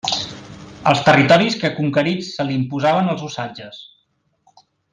[0.91, 3.79] Als territoris que conquerits se li imposaven els usatges.